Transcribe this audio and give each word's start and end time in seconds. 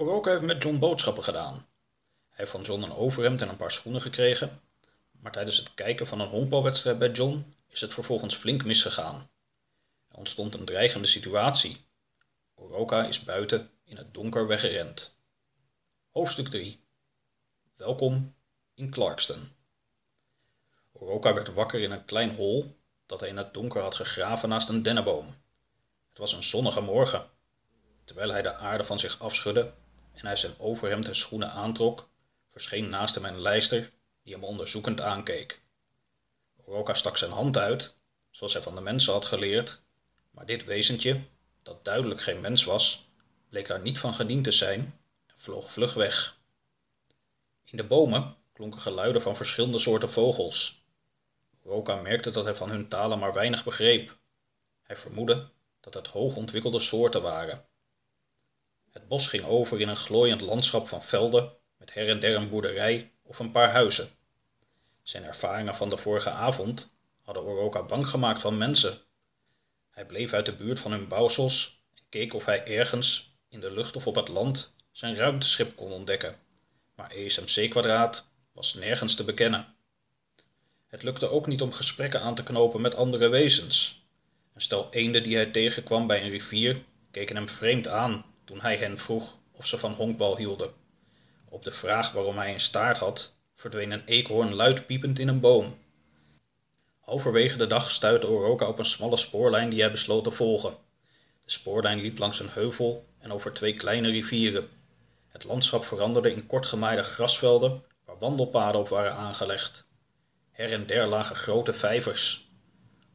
Oroka 0.00 0.30
heeft 0.30 0.42
met 0.42 0.62
John 0.62 0.78
boodschappen 0.78 1.24
gedaan. 1.24 1.54
Hij 1.54 2.36
heeft 2.36 2.50
van 2.50 2.62
John 2.62 2.82
een 2.82 2.92
overhemd 2.92 3.40
en 3.40 3.48
een 3.48 3.56
paar 3.56 3.70
schoenen 3.70 4.00
gekregen, 4.00 4.62
maar 5.10 5.32
tijdens 5.32 5.56
het 5.56 5.74
kijken 5.74 6.06
van 6.06 6.20
een 6.20 6.28
honkbalwedstrijd 6.28 6.98
bij 6.98 7.10
John 7.10 7.54
is 7.66 7.80
het 7.80 7.94
vervolgens 7.94 8.34
flink 8.34 8.64
misgegaan. 8.64 9.30
Er 10.08 10.16
ontstond 10.16 10.54
een 10.54 10.64
dreigende 10.64 11.06
situatie. 11.06 11.86
Oroka 12.54 13.06
is 13.06 13.24
buiten 13.24 13.70
in 13.84 13.96
het 13.96 14.14
donker 14.14 14.46
weggerend. 14.46 15.18
Hoofdstuk 16.10 16.48
3 16.48 16.84
Welkom 17.76 18.34
in 18.74 18.90
Clarkston. 18.90 19.48
Oroka 20.92 21.34
werd 21.34 21.52
wakker 21.52 21.80
in 21.80 21.90
een 21.90 22.04
klein 22.04 22.34
hol 22.34 22.76
dat 23.06 23.20
hij 23.20 23.28
in 23.28 23.36
het 23.36 23.54
donker 23.54 23.82
had 23.82 23.94
gegraven 23.94 24.48
naast 24.48 24.68
een 24.68 24.82
dennenboom. 24.82 25.26
Het 26.08 26.18
was 26.18 26.32
een 26.32 26.42
zonnige 26.42 26.80
morgen. 26.80 27.24
Terwijl 28.04 28.30
hij 28.30 28.42
de 28.42 28.54
aarde 28.54 28.84
van 28.84 28.98
zich 28.98 29.18
afschudde 29.18 29.74
en 30.14 30.26
hij 30.26 30.36
zijn 30.36 30.58
overhemd 30.58 31.08
en 31.08 31.16
schoenen 31.16 31.50
aantrok, 31.50 32.08
verscheen 32.50 32.88
naast 32.88 33.14
hem 33.14 33.24
een 33.24 33.40
lijster 33.40 33.90
die 34.22 34.34
hem 34.34 34.44
onderzoekend 34.44 35.00
aankeek. 35.00 35.60
Oroka 36.56 36.94
stak 36.94 37.16
zijn 37.16 37.30
hand 37.30 37.58
uit, 37.58 37.96
zoals 38.30 38.52
hij 38.52 38.62
van 38.62 38.74
de 38.74 38.80
mensen 38.80 39.12
had 39.12 39.24
geleerd, 39.24 39.82
maar 40.30 40.46
dit 40.46 40.64
wezentje, 40.64 41.20
dat 41.62 41.84
duidelijk 41.84 42.22
geen 42.22 42.40
mens 42.40 42.64
was, 42.64 43.08
bleek 43.48 43.66
daar 43.66 43.80
niet 43.80 43.98
van 43.98 44.14
gediend 44.14 44.44
te 44.44 44.50
zijn 44.50 45.00
en 45.26 45.34
vloog 45.36 45.72
vlug 45.72 45.94
weg. 45.94 46.38
In 47.64 47.76
de 47.76 47.84
bomen 47.84 48.36
klonken 48.52 48.80
geluiden 48.80 49.22
van 49.22 49.36
verschillende 49.36 49.78
soorten 49.78 50.10
vogels. 50.10 50.84
Oroka 51.62 51.96
merkte 51.96 52.30
dat 52.30 52.44
hij 52.44 52.54
van 52.54 52.70
hun 52.70 52.88
talen 52.88 53.18
maar 53.18 53.32
weinig 53.32 53.64
begreep. 53.64 54.18
Hij 54.82 54.96
vermoedde 54.96 55.48
dat 55.80 55.94
het 55.94 56.06
hoogontwikkelde 56.06 56.80
soorten 56.80 57.22
waren. 57.22 57.64
Het 58.90 59.08
bos 59.08 59.26
ging 59.26 59.44
over 59.44 59.80
in 59.80 59.88
een 59.88 59.96
glooiend 59.96 60.40
landschap 60.40 60.88
van 60.88 61.02
velden 61.02 61.52
met 61.76 61.94
her 61.94 62.08
en 62.08 62.20
der 62.20 62.36
een 62.36 62.48
boerderij 62.48 63.12
of 63.22 63.38
een 63.38 63.50
paar 63.50 63.70
huizen. 63.70 64.08
Zijn 65.02 65.24
ervaringen 65.24 65.74
van 65.74 65.88
de 65.88 65.96
vorige 65.96 66.30
avond 66.30 66.94
hadden 67.22 67.42
Oroka 67.42 67.82
bang 67.82 68.06
gemaakt 68.06 68.40
van 68.40 68.58
mensen. 68.58 68.98
Hij 69.90 70.06
bleef 70.06 70.32
uit 70.32 70.46
de 70.46 70.52
buurt 70.52 70.80
van 70.80 70.90
hun 70.90 71.08
bouwsels 71.08 71.82
en 71.94 72.02
keek 72.08 72.34
of 72.34 72.44
hij 72.44 72.66
ergens, 72.66 73.34
in 73.48 73.60
de 73.60 73.70
lucht 73.70 73.96
of 73.96 74.06
op 74.06 74.14
het 74.14 74.28
land, 74.28 74.74
zijn 74.92 75.16
ruimteschip 75.16 75.76
kon 75.76 75.92
ontdekken. 75.92 76.36
Maar 76.94 77.10
ESMC-kwadraat 77.10 78.28
was 78.52 78.74
nergens 78.74 79.14
te 79.14 79.24
bekennen. 79.24 79.74
Het 80.86 81.02
lukte 81.02 81.28
ook 81.28 81.46
niet 81.46 81.62
om 81.62 81.72
gesprekken 81.72 82.20
aan 82.20 82.34
te 82.34 82.42
knopen 82.42 82.80
met 82.80 82.94
andere 82.94 83.28
wezens. 83.28 84.02
Een 84.54 84.60
stel 84.60 84.88
eenden 84.90 85.22
die 85.22 85.34
hij 85.34 85.46
tegenkwam 85.46 86.06
bij 86.06 86.22
een 86.22 86.30
rivier 86.30 86.82
keken 87.10 87.36
hem 87.36 87.48
vreemd 87.48 87.88
aan 87.88 88.24
toen 88.50 88.60
hij 88.60 88.76
hen 88.76 88.98
vroeg 88.98 89.38
of 89.52 89.66
ze 89.66 89.78
van 89.78 89.92
honkbal 89.92 90.36
hielden. 90.36 90.70
Op 91.48 91.64
de 91.64 91.72
vraag 91.72 92.12
waarom 92.12 92.38
hij 92.38 92.52
een 92.52 92.60
staart 92.60 92.98
had, 92.98 93.38
verdween 93.54 93.90
een 93.90 94.04
eekhoorn 94.04 94.54
luid 94.54 94.86
piepend 94.86 95.18
in 95.18 95.28
een 95.28 95.40
boom. 95.40 95.78
Halverwege 97.00 97.56
de 97.56 97.66
dag 97.66 97.90
stuitte 97.90 98.26
Oroka 98.28 98.66
op 98.66 98.78
een 98.78 98.84
smalle 98.84 99.16
spoorlijn 99.16 99.70
die 99.70 99.80
hij 99.80 99.90
besloot 99.90 100.24
te 100.24 100.30
volgen. 100.30 100.74
De 101.44 101.50
spoorlijn 101.50 102.00
liep 102.00 102.18
langs 102.18 102.40
een 102.40 102.48
heuvel 102.48 103.06
en 103.18 103.32
over 103.32 103.52
twee 103.52 103.72
kleine 103.72 104.10
rivieren. 104.10 104.68
Het 105.28 105.44
landschap 105.44 105.84
veranderde 105.84 106.32
in 106.32 106.46
kortgemaaide 106.46 107.02
grasvelden 107.02 107.82
waar 108.04 108.18
wandelpaden 108.18 108.80
op 108.80 108.88
waren 108.88 109.14
aangelegd. 109.14 109.86
Her 110.50 110.72
en 110.72 110.86
der 110.86 111.06
lagen 111.06 111.36
grote 111.36 111.72
vijvers. 111.72 112.48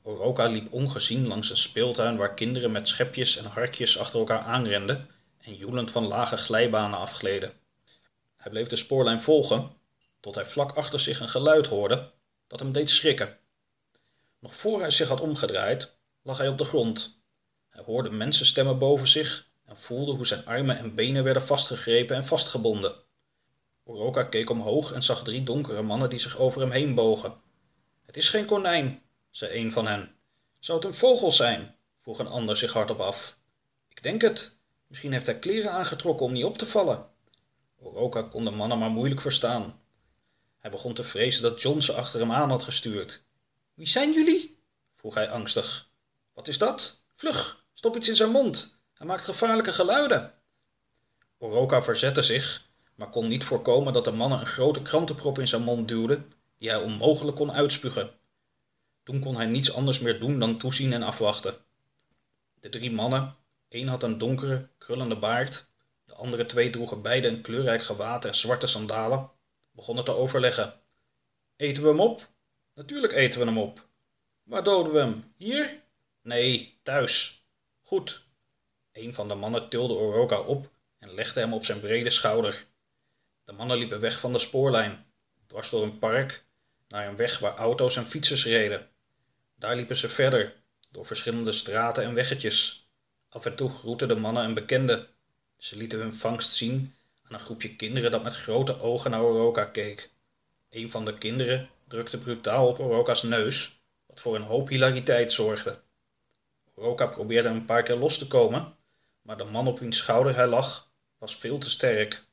Oroka 0.02 0.48
liep 0.48 0.74
ongezien 0.74 1.28
langs 1.28 1.50
een 1.50 1.58
speeltuin 1.58 2.18
waar 2.18 2.34
kinderen 2.34 2.72
met 2.72 2.88
schepjes 2.88 3.38
en 3.38 3.46
harkjes 3.46 3.98
achter 3.98 4.20
elkaar 4.20 4.42
aanrenden 4.42 5.14
en 5.46 5.56
joelend 5.56 5.92
van 5.92 6.08
lage 6.08 6.38
glijbanen 6.38 7.00
afgleden. 7.00 7.54
Hij 8.38 8.52
bleef 8.52 8.68
de 8.68 8.76
spoorlijn 8.76 9.22
volgen, 9.22 9.72
tot 10.20 10.36
hij 10.36 10.46
vlak 10.46 10.72
achter 10.72 11.00
zich 11.00 11.20
een 11.20 11.30
geluid 11.30 11.68
hoorde 11.68 12.14
dat 12.48 12.60
hem 12.60 12.72
deed 12.72 12.90
schrikken. 12.90 13.38
Nog 14.40 14.56
voor 14.56 14.80
hij 14.80 14.90
zich 14.90 15.08
had 15.08 15.22
omgedraaid, 15.22 15.98
lag 16.22 16.38
hij 16.38 16.48
op 16.48 16.58
de 16.58 16.64
grond. 16.64 17.22
Hij 17.70 17.84
hoorde 17.84 18.10
mensenstemmen 18.10 18.80
boven 18.80 19.08
zich 19.08 19.50
en 19.66 19.78
voelde 19.78 20.12
hoe 20.12 20.26
zijn 20.26 20.46
armen 20.46 20.78
en 20.78 20.96
benen 20.96 21.24
werden 21.24 21.44
vastgegrepen 21.44 22.16
en 22.16 22.26
vastgebonden. 22.26 22.96
Oroka 23.84 24.24
keek 24.24 24.50
omhoog 24.50 24.92
en 24.92 25.04
zag 25.04 25.24
drie 25.24 25.44
donkere 25.44 25.82
mannen 25.82 26.10
die 26.10 26.20
zich 26.20 26.38
over 26.38 26.62
hem 26.62 26.72
heen 26.72 26.96
bogen. 26.96 27.42
Het 28.06 28.18
is 28.18 28.30
geen 28.30 28.46
konijn, 28.46 29.02
zei 29.30 29.60
een 29.60 29.72
van 29.72 29.88
hen. 29.88 30.16
Zou 30.60 30.78
het 30.78 30.88
een 30.88 30.94
vogel 30.94 31.32
zijn? 31.32 31.76
vroeg 32.02 32.20
een 32.20 32.28
ander 32.28 32.58
zich 32.58 32.74
hardop 32.74 33.00
af. 33.00 33.38
Ik 33.90 34.04
denk 34.04 34.22
het. 34.22 34.55
Misschien 34.88 35.12
heeft 35.12 35.26
hij 35.26 35.40
kleren 35.40 35.72
aangetrokken 35.72 36.26
om 36.26 36.32
niet 36.32 36.44
op 36.44 36.58
te 36.58 36.66
vallen. 36.66 37.10
Oroka 37.76 38.22
kon 38.22 38.46
de 38.46 38.52
mannen 38.52 38.78
maar 38.78 38.90
moeilijk 38.90 39.22
verstaan. 39.22 39.80
Hij 40.58 40.72
begon 40.72 40.94
te 40.94 41.04
vrezen 41.04 41.42
dat 41.42 41.62
John 41.62 41.80
ze 41.80 41.94
achter 41.94 42.20
hem 42.20 42.32
aan 42.32 42.50
had 42.50 42.64
gestuurd. 42.64 43.24
Wie 43.74 43.88
zijn 43.88 44.14
jullie? 44.14 44.58
vroeg 44.94 45.14
hij 45.14 45.30
angstig. 45.30 45.90
Wat 46.34 46.48
is 46.48 46.58
dat? 46.58 47.04
Vlug, 47.16 47.66
stop 47.74 47.96
iets 47.96 48.10
in 48.10 48.16
zijn 48.16 48.32
mond. 48.32 48.80
Hij 48.94 49.08
maakt 49.08 49.24
gevaarlijke 49.24 49.74
geluiden. 49.74 50.34
Oroka 51.38 51.82
verzette 51.82 52.22
zich, 52.22 52.68
maar 52.96 53.10
kon 53.10 53.28
niet 53.28 53.44
voorkomen 53.44 53.94
dat 53.94 54.04
de 54.04 54.12
mannen 54.12 54.40
een 54.40 54.46
grote 54.46 54.82
krantenprop 54.82 55.40
in 55.40 55.48
zijn 55.48 55.62
mond 55.62 55.88
duwden, 55.88 56.34
die 56.58 56.70
hij 56.70 56.82
onmogelijk 56.82 57.38
kon 57.38 57.52
uitspugen. 57.52 58.12
Toen 59.04 59.20
kon 59.20 59.36
hij 59.36 59.46
niets 59.46 59.74
anders 59.74 60.00
meer 60.00 60.20
doen 60.20 60.40
dan 60.40 60.58
toezien 60.58 60.94
en 60.94 61.04
afwachten. 61.04 61.56
De 62.60 62.70
drie 62.70 62.92
mannen, 62.92 63.36
één 63.76 63.88
had 63.88 64.04
een 64.04 64.18
donkere, 64.18 64.70
krullende 64.78 65.18
baard, 65.18 65.70
de 66.06 66.14
andere 66.14 66.46
twee 66.46 66.70
droegen 66.70 67.02
beide 67.02 67.28
een 67.28 67.42
kleurrijk 67.42 67.84
gewaad 67.84 68.26
en 68.26 68.36
zwarte 68.36 68.68
sandalen, 68.68 69.32
begonnen 69.72 70.06
te 70.06 70.12
overleggen. 70.12 70.74
Eten 71.56 71.84
we 71.84 71.90
hem 71.90 72.00
op? 72.00 72.30
Natuurlijk 72.74 73.14
eten 73.14 73.40
we 73.40 73.46
hem 73.46 73.58
op. 73.58 73.88
Waar 74.44 74.64
doden 74.64 74.94
we 74.94 75.00
hem? 75.00 75.34
Hier? 75.38 75.84
Nee, 76.22 76.80
thuis. 76.84 77.44
Goed. 77.82 78.24
Een 78.92 79.14
van 79.14 79.28
de 79.28 79.36
mannen 79.36 79.70
tilde 79.70 79.94
Oroka 79.94 80.40
op 80.40 80.72
en 81.00 81.14
legde 81.14 81.40
hem 81.40 81.54
op 81.54 81.66
zijn 81.66 81.80
brede 81.80 82.10
schouder. 82.10 82.66
De 83.44 83.52
mannen 83.52 83.78
liepen 83.78 84.00
weg 84.00 84.20
van 84.20 84.32
de 84.32 84.40
spoorlijn, 84.40 85.06
dwars 85.48 85.70
door 85.70 85.84
een 85.84 86.00
park, 86.00 86.46
naar 86.88 87.08
een 87.08 87.16
weg 87.16 87.40
waar 87.40 87.56
auto's 87.56 87.96
en 87.96 88.08
fietsers 88.08 88.46
reden. 88.46 88.90
Daar 89.56 89.76
liepen 89.76 89.96
ze 89.96 90.10
verder, 90.10 90.56
door 90.92 91.06
verschillende 91.06 91.52
straten 91.52 92.04
en 92.04 92.14
weggetjes. 92.14 92.85
Af 93.36 93.46
en 93.46 93.56
toe 93.56 93.70
groetten 93.70 94.08
de 94.08 94.16
mannen 94.16 94.44
een 94.44 94.54
bekende. 94.54 95.08
Ze 95.58 95.78
lieten 95.78 96.00
hun 96.00 96.14
vangst 96.14 96.50
zien 96.52 96.94
aan 97.24 97.34
een 97.34 97.40
groepje 97.40 97.76
kinderen 97.76 98.12
dat 98.12 98.24
met 98.24 98.34
grote 98.34 98.80
ogen 98.80 99.12
naar 99.12 99.24
Oroka 99.24 99.66
keek. 99.66 100.12
Een 100.70 100.90
van 100.90 101.06
de 101.06 101.18
kinderen 101.18 101.70
drukte 101.88 102.18
brutaal 102.18 102.68
op 102.68 102.80
Oroka's 102.80 103.24
neus, 103.24 103.82
wat 104.06 104.22
voor 104.22 104.36
een 104.36 104.42
hoop 104.42 104.68
hilariteit 104.68 105.34
zorgde. 105.34 105.82
Oroka 106.76 107.08
probeerde 107.08 107.50
een 107.50 107.66
paar 107.66 107.84
keer 107.84 107.96
los 107.96 108.18
te 108.18 108.28
komen, 108.28 108.76
maar 109.22 109.38
de 109.38 109.44
man 109.44 109.68
op 109.68 109.80
wiens 109.80 109.98
schouder 109.98 110.36
hij 110.36 110.48
lag 110.48 110.92
was 111.18 111.36
veel 111.36 111.58
te 111.58 111.70
sterk. 111.70 112.26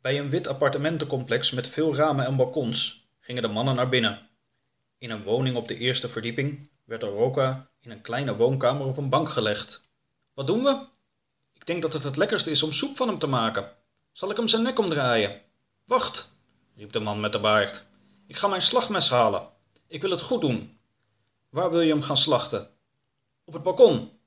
Bij 0.00 0.18
een 0.18 0.30
wit 0.30 0.46
appartementencomplex 0.46 1.50
met 1.50 1.68
veel 1.68 1.94
ramen 1.94 2.26
en 2.26 2.36
balkons 2.36 3.08
gingen 3.20 3.42
de 3.42 3.48
mannen 3.48 3.74
naar 3.74 3.88
binnen. 3.88 4.28
In 4.98 5.10
een 5.10 5.22
woning 5.22 5.56
op 5.56 5.68
de 5.68 5.76
eerste 5.76 6.08
verdieping 6.08 6.70
werd 6.84 7.04
Oroka 7.04 7.72
in 7.84 7.90
een 7.90 8.00
kleine 8.00 8.36
woonkamer 8.36 8.86
op 8.86 8.96
een 8.96 9.08
bank 9.08 9.28
gelegd. 9.28 9.88
Wat 10.34 10.46
doen 10.46 10.62
we? 10.62 10.86
Ik 11.52 11.66
denk 11.66 11.82
dat 11.82 11.92
het 11.92 12.02
het 12.02 12.16
lekkerste 12.16 12.50
is 12.50 12.62
om 12.62 12.72
soep 12.72 12.96
van 12.96 13.08
hem 13.08 13.18
te 13.18 13.26
maken. 13.26 13.70
Zal 14.12 14.30
ik 14.30 14.36
hem 14.36 14.48
zijn 14.48 14.62
nek 14.62 14.78
omdraaien? 14.78 15.40
Wacht, 15.84 16.36
riep 16.76 16.92
de 16.92 17.00
man 17.00 17.20
met 17.20 17.32
de 17.32 17.40
baard. 17.40 17.84
Ik 18.26 18.36
ga 18.36 18.48
mijn 18.48 18.62
slagmes 18.62 19.10
halen. 19.10 19.48
Ik 19.86 20.02
wil 20.02 20.10
het 20.10 20.20
goed 20.20 20.40
doen. 20.40 20.78
Waar 21.48 21.70
wil 21.70 21.80
je 21.80 21.92
hem 21.92 22.02
gaan 22.02 22.16
slachten? 22.16 22.70
Op 23.44 23.52
het 23.52 23.62
balkon. 23.62 24.18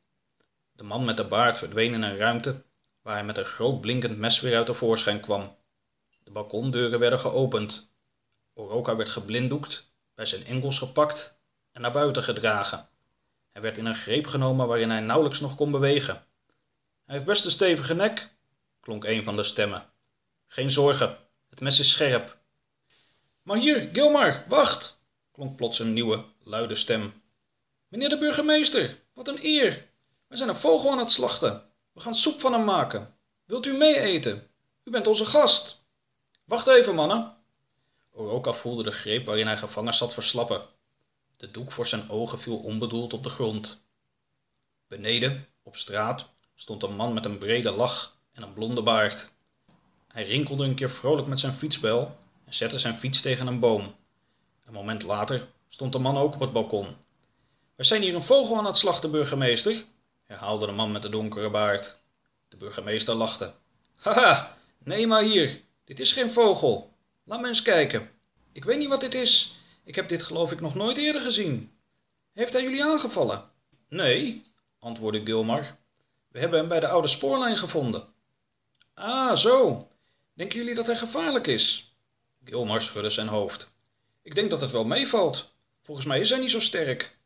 De 0.71 0.83
man 0.83 1.05
met 1.05 1.17
de 1.17 1.27
baard 1.27 1.57
verdween 1.57 1.93
in 1.93 2.01
een 2.01 2.17
ruimte 2.17 2.65
waar 3.01 3.15
hij 3.15 3.25
met 3.25 3.37
een 3.37 3.45
groot 3.45 3.81
blinkend 3.81 4.17
mes 4.17 4.39
weer 4.41 4.55
uit 4.55 4.67
de 4.67 4.73
voorschijn 4.73 5.19
kwam. 5.19 5.55
De 6.23 6.31
balkondeuren 6.31 6.99
werden 6.99 7.19
geopend. 7.19 7.93
Oroka 8.53 8.95
werd 8.95 9.09
geblinddoekt, 9.09 9.91
bij 10.15 10.25
zijn 10.25 10.45
enkels 10.45 10.77
gepakt 10.77 11.39
en 11.71 11.81
naar 11.81 11.91
buiten 11.91 12.23
gedragen. 12.23 12.89
Hij 13.57 13.65
werd 13.65 13.77
in 13.77 13.85
een 13.85 13.95
greep 13.95 14.27
genomen 14.27 14.67
waarin 14.67 14.89
hij 14.89 14.99
nauwelijks 14.99 15.39
nog 15.39 15.55
kon 15.55 15.71
bewegen. 15.71 16.13
Hij 17.05 17.15
heeft 17.15 17.25
best 17.25 17.45
een 17.45 17.51
stevige 17.51 17.93
nek, 17.93 18.29
klonk 18.79 19.03
een 19.03 19.23
van 19.23 19.35
de 19.35 19.43
stemmen. 19.43 19.89
Geen 20.47 20.71
zorgen, 20.71 21.17
het 21.49 21.59
mes 21.59 21.79
is 21.79 21.89
scherp. 21.89 22.37
Maar 23.41 23.57
hier, 23.57 23.89
Gilmar, 23.93 24.45
wacht, 24.47 25.03
klonk 25.31 25.55
plots 25.55 25.79
een 25.79 25.93
nieuwe, 25.93 26.25
luide 26.43 26.75
stem. 26.75 27.21
Meneer 27.87 28.09
de 28.09 28.17
burgemeester, 28.17 28.99
wat 29.13 29.27
een 29.27 29.39
eer. 29.41 29.87
We 30.27 30.37
zijn 30.37 30.49
een 30.49 30.55
vogel 30.55 30.91
aan 30.91 30.97
het 30.97 31.11
slachten. 31.11 31.63
We 31.93 32.01
gaan 32.01 32.15
soep 32.15 32.39
van 32.39 32.53
hem 32.53 32.63
maken. 32.63 33.17
Wilt 33.45 33.65
u 33.65 33.77
mee 33.77 33.99
eten? 33.99 34.47
U 34.83 34.91
bent 34.91 35.07
onze 35.07 35.25
gast. 35.25 35.85
Wacht 36.45 36.67
even, 36.67 36.95
mannen. 36.95 37.35
Oroka 38.11 38.53
voelde 38.53 38.83
de 38.83 38.91
greep 38.91 39.25
waarin 39.25 39.47
hij 39.47 39.57
gevangen 39.57 39.93
zat 39.93 40.13
verslappen. 40.13 40.61
De 41.37 41.51
doek 41.51 41.71
voor 41.71 41.87
zijn 41.87 42.09
ogen 42.09 42.39
viel 42.39 42.57
onbedoeld 42.57 43.13
op 43.13 43.23
de 43.23 43.29
grond. 43.29 43.85
Beneden, 44.87 45.47
op 45.63 45.75
straat, 45.75 46.33
stond 46.55 46.83
een 46.83 46.95
man 46.95 47.13
met 47.13 47.25
een 47.25 47.37
brede 47.37 47.71
lach 47.71 48.17
en 48.33 48.43
een 48.43 48.53
blonde 48.53 48.81
baard. 48.81 49.31
Hij 50.07 50.25
rinkelde 50.25 50.63
een 50.63 50.75
keer 50.75 50.89
vrolijk 50.89 51.27
met 51.27 51.39
zijn 51.39 51.53
fietsbel 51.53 52.17
en 52.45 52.53
zette 52.53 52.79
zijn 52.79 52.97
fiets 52.97 53.21
tegen 53.21 53.47
een 53.47 53.59
boom. 53.59 53.95
Een 54.65 54.73
moment 54.73 55.03
later 55.03 55.47
stond 55.69 55.91
de 55.91 55.99
man 55.99 56.17
ook 56.17 56.33
op 56.33 56.39
het 56.39 56.53
balkon. 56.53 56.95
We 57.75 57.83
zijn 57.83 58.01
hier 58.01 58.15
een 58.15 58.21
vogel 58.21 58.57
aan 58.57 58.65
het 58.65 58.77
slachten, 58.77 59.11
burgemeester, 59.11 59.83
herhaalde 60.25 60.65
de 60.65 60.71
man 60.71 60.91
met 60.91 61.01
de 61.01 61.09
donkere 61.09 61.49
baard. 61.49 61.99
De 62.47 62.57
burgemeester 62.57 63.15
lachte. 63.15 63.53
Haha, 63.95 64.57
nee 64.77 65.07
maar 65.07 65.23
hier, 65.23 65.61
dit 65.83 65.99
is 65.99 66.11
geen 66.11 66.31
vogel. 66.31 66.93
Laat 67.23 67.41
me 67.41 67.47
eens 67.47 67.61
kijken. 67.61 68.09
Ik 68.51 68.63
weet 68.63 68.77
niet 68.77 68.89
wat 68.89 69.01
dit 69.01 69.13
is. 69.13 69.56
Ik 69.87 69.95
heb 69.95 70.09
dit 70.09 70.23
geloof 70.23 70.51
ik 70.51 70.61
nog 70.61 70.75
nooit 70.75 70.97
eerder 70.97 71.21
gezien. 71.21 71.77
Heeft 72.33 72.53
hij 72.53 72.61
jullie 72.61 72.83
aangevallen? 72.83 73.51
Nee, 73.89 74.43
antwoordde 74.79 75.25
Gilmar. 75.25 75.77
We 76.27 76.39
hebben 76.39 76.59
hem 76.59 76.67
bij 76.67 76.79
de 76.79 76.87
oude 76.87 77.07
spoorlijn 77.07 77.57
gevonden. 77.57 78.07
Ah, 78.93 79.35
zo. 79.35 79.87
Denken 80.33 80.57
jullie 80.57 80.75
dat 80.75 80.85
hij 80.85 80.95
gevaarlijk 80.95 81.47
is? 81.47 81.95
Gilmar 82.43 82.81
schudde 82.81 83.09
zijn 83.09 83.27
hoofd. 83.27 83.73
Ik 84.21 84.35
denk 84.35 84.49
dat 84.49 84.61
het 84.61 84.71
wel 84.71 84.85
meevalt. 84.85 85.53
Volgens 85.81 86.07
mij 86.07 86.19
is 86.19 86.29
hij 86.29 86.39
niet 86.39 86.51
zo 86.51 86.59
sterk. 86.59 87.17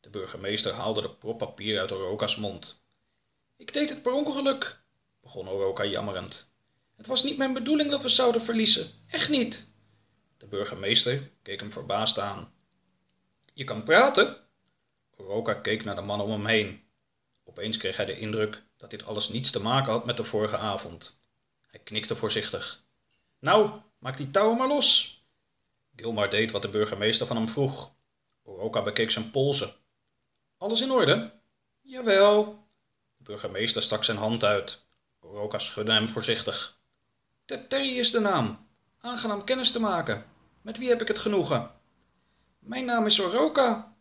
De 0.00 0.10
burgemeester 0.10 0.72
haalde 0.72 1.02
de 1.02 1.10
prop 1.10 1.38
papier 1.38 1.80
uit 1.80 1.92
Oroka's 1.92 2.36
mond. 2.36 2.82
Ik 3.56 3.72
deed 3.72 3.88
het 3.90 4.02
per 4.02 4.12
ongeluk, 4.12 4.80
begon 5.20 5.48
Oroka 5.48 5.84
jammerend. 5.84 6.52
Het 6.96 7.06
was 7.06 7.22
niet 7.22 7.38
mijn 7.38 7.52
bedoeling 7.52 7.90
dat 7.90 8.02
we 8.02 8.08
zouden 8.08 8.42
verliezen. 8.42 8.90
Echt 9.06 9.28
niet. 9.28 9.72
De 10.36 10.46
burgemeester 10.46 11.30
keek 11.42 11.60
hem 11.60 11.72
verbaasd 11.72 12.18
aan. 12.18 12.52
Je 13.52 13.64
kan 13.64 13.82
praten? 13.82 14.36
Oroka 15.16 15.54
keek 15.54 15.84
naar 15.84 15.94
de 15.94 16.00
man 16.00 16.20
om 16.20 16.30
hem 16.30 16.46
heen. 16.46 16.82
Opeens 17.44 17.76
kreeg 17.76 17.96
hij 17.96 18.06
de 18.06 18.18
indruk 18.18 18.62
dat 18.76 18.90
dit 18.90 19.04
alles 19.04 19.28
niets 19.28 19.50
te 19.50 19.62
maken 19.62 19.92
had 19.92 20.04
met 20.04 20.16
de 20.16 20.24
vorige 20.24 20.56
avond. 20.56 21.22
Hij 21.66 21.80
knikte 21.80 22.16
voorzichtig. 22.16 22.84
Nou, 23.38 23.80
maak 23.98 24.16
die 24.16 24.30
touwen 24.30 24.56
maar 24.56 24.68
los. 24.68 25.18
Gilmar 25.96 26.30
deed 26.30 26.50
wat 26.50 26.62
de 26.62 26.68
burgemeester 26.68 27.26
van 27.26 27.36
hem 27.36 27.48
vroeg. 27.48 27.94
Oroka 28.42 28.82
bekeek 28.82 29.10
zijn 29.10 29.30
polsen. 29.30 29.74
Alles 30.56 30.80
in 30.80 30.90
orde? 30.90 31.32
Jawel. 31.80 32.44
De 33.16 33.24
burgemeester 33.24 33.82
stak 33.82 34.04
zijn 34.04 34.16
hand 34.16 34.44
uit. 34.44 34.86
Oroka 35.20 35.58
schudde 35.58 35.92
hem 35.92 36.08
voorzichtig. 36.08 36.78
Terry 37.44 37.98
is 37.98 38.10
de 38.10 38.20
naam. 38.20 38.63
Aangenaam 39.04 39.44
kennis 39.44 39.70
te 39.70 39.80
maken. 39.80 40.24
Met 40.62 40.78
wie 40.78 40.88
heb 40.88 41.00
ik 41.00 41.08
het 41.08 41.18
genoegen? 41.18 41.70
Mijn 42.58 42.84
naam 42.84 43.06
is 43.06 43.20
Oroka. 43.20 43.96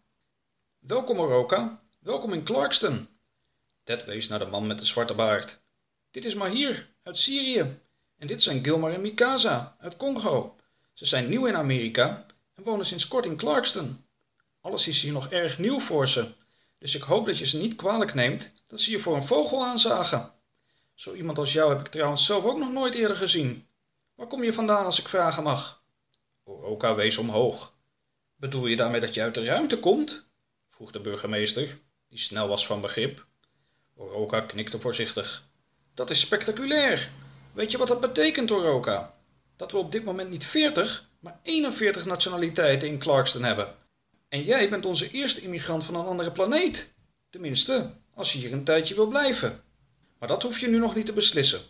Welkom 0.79 1.19
Oroka. 1.19 1.81
Welkom 1.99 2.33
in 2.33 2.43
Clarkston. 2.43 3.07
Ted 3.83 4.05
wees 4.05 4.27
naar 4.27 4.39
de 4.39 4.45
man 4.45 4.67
met 4.67 4.79
de 4.79 4.85
zwarte 4.85 5.13
baard. 5.13 5.61
Dit 6.11 6.25
is 6.25 6.33
Mahir 6.33 6.89
uit 7.03 7.17
Syrië. 7.17 7.79
En 8.17 8.27
dit 8.27 8.41
zijn 8.41 8.63
Gilmar 8.63 8.93
en 8.93 9.01
Mikasa 9.01 9.75
uit 9.79 9.97
Congo. 9.97 10.55
Ze 10.93 11.05
zijn 11.05 11.29
nieuw 11.29 11.45
in 11.45 11.55
Amerika 11.55 12.25
en 12.55 12.63
wonen 12.63 12.85
sinds 12.85 13.07
kort 13.07 13.25
in 13.25 13.37
Clarkston. 13.37 14.05
Alles 14.61 14.87
is 14.87 15.01
hier 15.01 15.13
nog 15.13 15.29
erg 15.29 15.59
nieuw 15.59 15.79
voor 15.79 16.07
ze. 16.07 16.27
Dus 16.77 16.95
ik 16.95 17.03
hoop 17.03 17.25
dat 17.25 17.37
je 17.37 17.45
ze 17.45 17.57
niet 17.57 17.75
kwalijk 17.75 18.13
neemt 18.13 18.53
dat 18.67 18.79
ze 18.79 18.91
je 18.91 18.99
voor 18.99 19.15
een 19.15 19.25
vogel 19.25 19.65
aanzagen. 19.65 20.31
Zo 20.95 21.13
iemand 21.13 21.37
als 21.37 21.53
jou 21.53 21.69
heb 21.69 21.79
ik 21.79 21.91
trouwens 21.91 22.25
zelf 22.25 22.43
ook 22.43 22.57
nog 22.57 22.71
nooit 22.71 22.95
eerder 22.95 23.17
gezien. 23.17 23.67
Waar 24.15 24.27
kom 24.27 24.43
je 24.43 24.53
vandaan 24.53 24.85
als 24.85 24.99
ik 24.99 25.07
vragen 25.07 25.43
mag? 25.43 25.83
Oroka 26.43 26.95
wees 26.95 27.17
omhoog. 27.17 27.73
Bedoel 28.35 28.67
je 28.67 28.75
daarmee 28.75 28.99
dat 28.99 29.13
je 29.13 29.21
uit 29.21 29.33
de 29.33 29.43
ruimte 29.43 29.79
komt? 29.79 30.31
vroeg 30.69 30.91
de 30.91 30.99
burgemeester, 30.99 31.79
die 32.07 32.19
snel 32.19 32.47
was 32.47 32.65
van 32.65 32.81
begrip. 32.81 33.25
Oroka 33.95 34.41
knikte 34.41 34.79
voorzichtig. 34.79 35.49
Dat 35.93 36.09
is 36.09 36.19
spectaculair. 36.19 37.09
Weet 37.53 37.71
je 37.71 37.77
wat 37.77 37.87
dat 37.87 38.01
betekent, 38.01 38.51
Oroka? 38.51 39.11
Dat 39.55 39.71
we 39.71 39.77
op 39.77 39.91
dit 39.91 40.03
moment 40.03 40.29
niet 40.29 40.45
40, 40.45 41.09
maar 41.19 41.39
41 41.43 42.05
nationaliteiten 42.05 42.87
in 42.87 42.99
Clarkston 42.99 43.43
hebben. 43.43 43.75
En 44.29 44.43
jij 44.43 44.69
bent 44.69 44.85
onze 44.85 45.11
eerste 45.11 45.41
immigrant 45.41 45.83
van 45.83 45.95
een 45.95 46.05
andere 46.05 46.31
planeet. 46.31 46.95
Tenminste, 47.29 47.93
als 48.13 48.33
je 48.33 48.39
hier 48.39 48.53
een 48.53 48.63
tijdje 48.63 48.95
wil 48.95 49.07
blijven. 49.07 49.63
Maar 50.19 50.27
dat 50.27 50.43
hoef 50.43 50.59
je 50.59 50.67
nu 50.67 50.77
nog 50.77 50.95
niet 50.95 51.05
te 51.05 51.13
beslissen. 51.13 51.61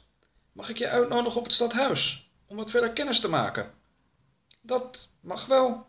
Mag 0.51 0.69
ik 0.69 0.77
je 0.77 0.87
uitnodigen 0.87 1.39
op 1.39 1.45
het 1.45 1.53
stadhuis 1.53 2.31
om 2.53 2.59
wat 2.59 2.71
verder 2.71 2.91
kennis 2.91 3.19
te 3.19 3.29
maken? 3.29 3.71
Dat 4.61 5.09
mag 5.19 5.45
wel. 5.45 5.85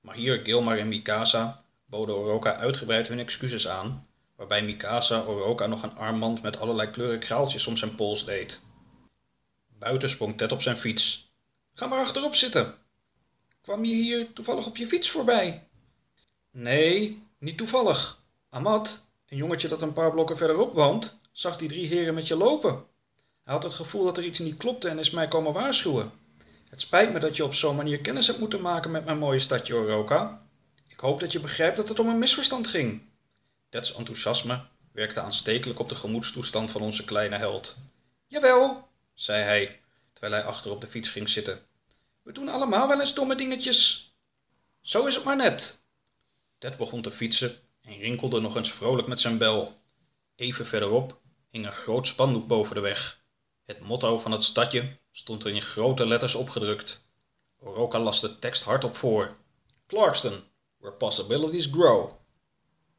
Maar 0.00 0.14
hier 0.14 0.40
Gilmar 0.44 0.78
en 0.78 0.88
Mikasa 0.88 1.64
boden 1.84 2.16
Oroka 2.16 2.56
uitgebreid 2.56 3.08
hun 3.08 3.18
excuses 3.18 3.68
aan, 3.68 4.06
waarbij 4.36 4.62
Mikasa 4.62 5.22
Oroka 5.22 5.66
nog 5.66 5.82
een 5.82 5.96
armband 5.96 6.42
met 6.42 6.58
allerlei 6.58 6.90
kleuren 6.90 7.18
kraaltjes 7.18 7.66
om 7.66 7.76
zijn 7.76 7.94
pols 7.94 8.24
deed. 8.24 8.62
Buiten 9.78 10.08
sprong 10.08 10.36
Ted 10.36 10.52
op 10.52 10.62
zijn 10.62 10.76
fiets. 10.76 11.32
Ga 11.74 11.86
maar 11.86 12.00
achterop 12.00 12.34
zitten. 12.34 12.74
Kwam 13.60 13.84
je 13.84 13.94
hier 13.94 14.32
toevallig 14.32 14.66
op 14.66 14.76
je 14.76 14.86
fiets 14.86 15.10
voorbij? 15.10 15.68
Nee, 16.50 17.22
niet 17.38 17.56
toevallig. 17.56 18.22
Amat, 18.48 19.06
een 19.28 19.36
jongetje 19.36 19.68
dat 19.68 19.82
een 19.82 19.92
paar 19.92 20.10
blokken 20.10 20.36
verderop 20.36 20.74
woont, 20.74 21.20
zag 21.32 21.56
die 21.56 21.68
drie 21.68 21.86
heren 21.86 22.14
met 22.14 22.26
je 22.26 22.36
lopen. 22.36 22.84
Hij 23.44 23.54
had 23.54 23.62
het 23.62 23.72
gevoel 23.72 24.04
dat 24.04 24.16
er 24.16 24.24
iets 24.24 24.38
niet 24.38 24.56
klopte 24.56 24.88
en 24.88 24.98
is 24.98 25.10
mij 25.10 25.28
komen 25.28 25.52
waarschuwen. 25.52 26.12
Het 26.68 26.80
spijt 26.80 27.12
me 27.12 27.18
dat 27.18 27.36
je 27.36 27.44
op 27.44 27.54
zo'n 27.54 27.76
manier 27.76 28.00
kennis 28.00 28.26
hebt 28.26 28.38
moeten 28.38 28.60
maken 28.60 28.90
met 28.90 29.04
mijn 29.04 29.18
mooie 29.18 29.38
stadje 29.38 29.74
Oroka. 29.74 30.42
Ik 30.86 31.00
hoop 31.00 31.20
dat 31.20 31.32
je 31.32 31.40
begrijpt 31.40 31.76
dat 31.76 31.88
het 31.88 31.98
om 31.98 32.08
een 32.08 32.18
misverstand 32.18 32.66
ging. 32.66 33.02
Ted's 33.68 33.94
enthousiasme 33.94 34.60
werkte 34.92 35.20
aanstekelijk 35.20 35.78
op 35.78 35.88
de 35.88 35.94
gemoedstoestand 35.94 36.70
van 36.70 36.80
onze 36.80 37.04
kleine 37.04 37.36
held. 37.36 37.76
Jawel, 38.26 38.88
zei 39.14 39.42
hij, 39.42 39.80
terwijl 40.12 40.32
hij 40.32 40.44
achter 40.44 40.70
op 40.70 40.80
de 40.80 40.86
fiets 40.86 41.08
ging 41.08 41.28
zitten. 41.28 41.62
We 42.22 42.32
doen 42.32 42.48
allemaal 42.48 42.88
wel 42.88 43.00
eens 43.00 43.14
domme 43.14 43.34
dingetjes. 43.34 44.12
Zo 44.80 45.06
is 45.06 45.14
het 45.14 45.24
maar 45.24 45.36
net. 45.36 45.82
Ted 46.58 46.76
begon 46.76 47.02
te 47.02 47.10
fietsen 47.10 47.58
en 47.82 47.98
rinkelde 47.98 48.40
nog 48.40 48.56
eens 48.56 48.72
vrolijk 48.72 49.08
met 49.08 49.20
zijn 49.20 49.38
bel. 49.38 49.80
Even 50.36 50.66
verderop 50.66 51.20
hing 51.50 51.66
een 51.66 51.72
groot 51.72 52.06
spandoek 52.06 52.46
boven 52.46 52.74
de 52.74 52.80
weg. 52.80 53.19
Het 53.70 53.80
motto 53.80 54.18
van 54.18 54.32
het 54.32 54.42
stadje 54.42 54.98
stond 55.12 55.46
in 55.46 55.62
grote 55.62 56.06
letters 56.06 56.34
opgedrukt. 56.34 57.04
Oroka 57.58 57.98
las 57.98 58.20
de 58.20 58.38
tekst 58.38 58.64
hardop 58.64 58.96
voor. 58.96 59.36
Clarkston, 59.86 60.42
where 60.78 60.96
possibilities 60.96 61.66
grow. 61.66 62.19